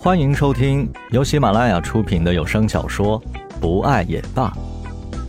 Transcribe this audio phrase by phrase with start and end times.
[0.00, 3.20] 欢迎收听由喜马拉雅出品的有声小说
[3.60, 4.48] 《不爱也罢》，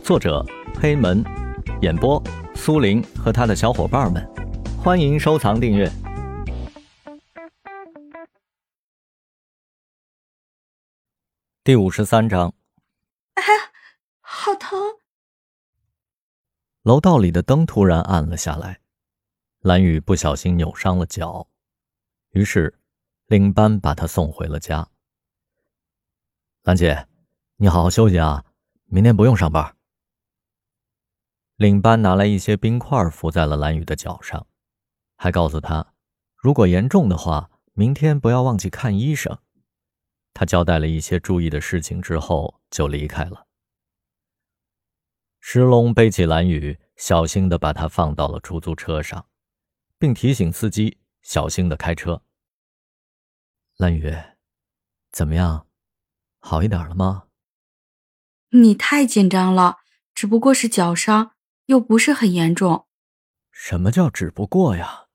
[0.04, 0.46] 作者
[0.80, 1.24] 黑门，
[1.82, 2.22] 演播
[2.54, 4.24] 苏林和他的小伙伴们。
[4.78, 5.90] 欢迎收藏订阅。
[11.64, 12.54] 第五十三章。
[13.34, 13.42] 哎，
[14.20, 14.78] 好疼！
[16.84, 18.78] 楼道里的灯突然暗了下来，
[19.62, 21.48] 蓝雨不小心扭伤了脚，
[22.30, 22.79] 于是。
[23.30, 24.88] 领班把他送回了家。
[26.62, 27.06] 兰姐，
[27.58, 28.44] 你好好休息啊，
[28.86, 29.76] 明天不用上班。
[31.54, 34.48] 领班拿来一些冰块敷在了蓝雨的脚上，
[35.14, 35.94] 还告诉他，
[36.34, 39.38] 如果严重的话，明天不要忘记看医生。
[40.34, 43.46] 他交代了一些注意的事情之后，就离开了。
[45.38, 49.24] 石龙背起蓝雨，小心的把他放到了出租车上，
[50.00, 52.20] 并提醒司机小心的开车。
[53.80, 54.14] 蓝雨，
[55.10, 55.66] 怎么样？
[56.38, 57.28] 好一点了吗？
[58.50, 59.78] 你太紧张了，
[60.14, 61.30] 只不过是脚伤，
[61.64, 62.86] 又不是很严重。
[63.50, 65.06] 什么叫只不过呀？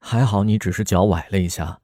[0.00, 1.82] 还好你只是脚崴了一下。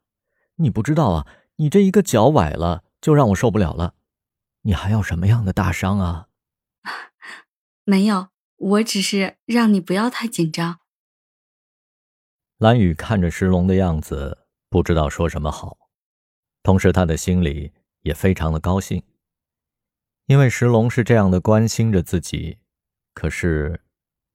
[0.56, 3.94] 你不知道啊，你这一个脚崴了，就让我受不了了。
[4.62, 6.26] 你还要什么样的大伤啊？
[7.86, 10.80] 没有，我只是让你不要太紧张。
[12.58, 15.85] 蓝雨看着石龙的样子，不知道说什么好。
[16.66, 19.00] 同时，他的心里也非常的高兴，
[20.24, 22.58] 因为石龙是这样的关心着自己。
[23.14, 23.84] 可是，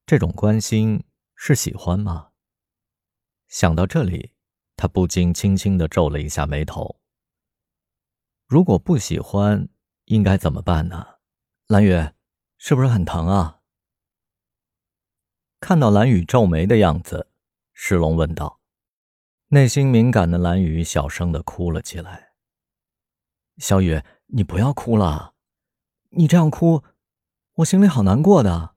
[0.06, 1.04] 这种关心
[1.36, 2.30] 是喜欢吗？
[3.50, 4.32] 想到这里，
[4.78, 7.02] 他不禁轻轻的皱了一下眉头。
[8.48, 9.68] 如果不喜欢，
[10.06, 11.06] 应该怎么办呢？
[11.68, 12.12] 蓝雨，
[12.58, 13.60] 是不是很疼啊？
[15.60, 17.28] 看到蓝雨皱眉的样子，
[17.74, 18.61] 石龙问道。
[19.54, 22.32] 内心敏感的蓝雨小声的哭了起来。
[23.58, 25.34] 小雨，你不要哭了，
[26.12, 26.84] 你这样哭，
[27.56, 28.76] 我心里好难过的。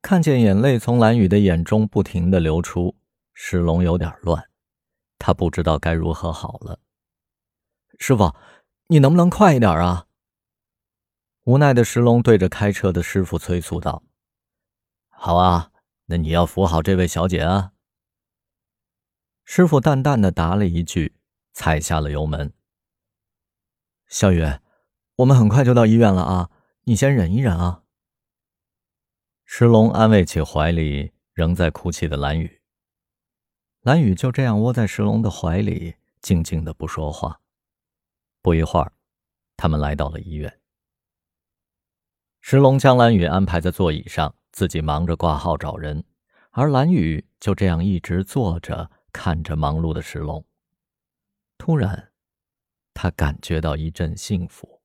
[0.00, 2.96] 看见眼泪从蓝雨的眼中不停的流出，
[3.34, 4.48] 石龙有点乱，
[5.18, 6.80] 他不知道该如何好了。
[7.98, 8.34] 师傅，
[8.86, 10.06] 你能不能快一点啊？
[11.42, 14.02] 无奈的石龙对着开车的师傅催促道
[15.12, 15.70] ：“好啊，
[16.06, 17.72] 那你要扶好这位小姐啊。”
[19.44, 21.14] 师傅淡淡的答了一句，
[21.52, 22.52] 踩下了油门。
[24.08, 24.42] 小雨，
[25.16, 26.50] 我们很快就到医院了啊，
[26.84, 27.82] 你先忍一忍啊。
[29.44, 32.62] 石龙安慰起怀里仍在哭泣的蓝雨。
[33.82, 37.40] 蓝雨就这样窝在石龙的怀里，静静的不说话。
[38.40, 38.92] 不一会儿，
[39.56, 40.58] 他们来到了医院。
[42.40, 46.04] 石龙将蓝雨安排在座椅上，自己忙着挂号找人，
[46.50, 48.90] 而蓝雨就这样一直坐着。
[49.14, 50.44] 看着忙碌的石龙，
[51.56, 52.12] 突然，
[52.92, 54.82] 他感觉到一阵幸福。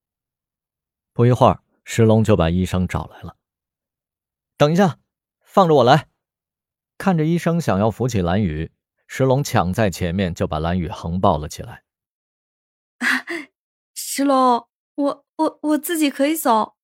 [1.14, 3.36] 不一会儿，石龙就把医生找来了。
[4.56, 5.00] 等一下，
[5.42, 6.10] 放着我来。
[7.00, 8.72] 看着医生想要扶起蓝雨，
[9.08, 11.84] 石龙抢在前面就把蓝雨横抱了起来。
[13.96, 16.76] 石龙，我我我自己可以走。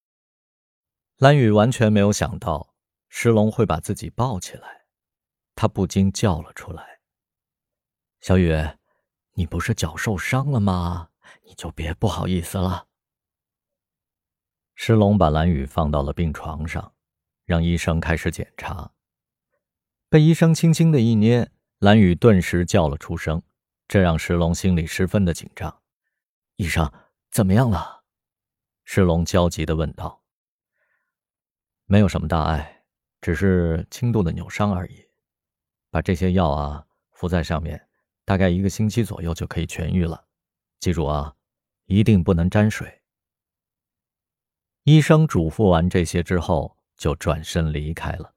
[1.18, 2.74] 蓝雨完全没有想到
[3.08, 4.88] 石龙会把自己抱起来，
[5.54, 6.95] 他不禁叫了出来。
[8.26, 8.58] 小雨，
[9.34, 11.10] 你不是脚受伤了吗？
[11.44, 12.88] 你就别不好意思了。
[14.74, 16.96] 石龙把蓝雨放到了病床上，
[17.46, 18.92] 让医生开始检查。
[20.10, 23.44] 被医生轻轻的一捏，蓝雨顿时叫了出声，
[23.88, 25.84] 这让石龙心里十分的紧张。
[26.56, 26.92] 医生，
[27.30, 28.06] 怎么样了？
[28.86, 30.24] 石龙焦急的问道。
[31.86, 32.86] 没有什么大碍，
[33.22, 35.12] 只是轻度的扭伤而已。
[35.92, 37.88] 把这些药啊敷在上面。
[38.26, 40.26] 大概一个星期左右就可以痊愈了，
[40.80, 41.36] 记住啊，
[41.86, 43.02] 一定不能沾水。
[44.84, 48.34] 医生嘱咐完这些之后，就转身离开了。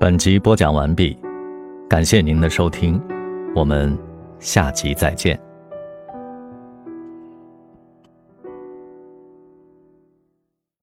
[0.00, 1.16] 本集播讲完毕，
[1.88, 3.00] 感谢您的收听，
[3.54, 3.96] 我们
[4.40, 5.51] 下集再见。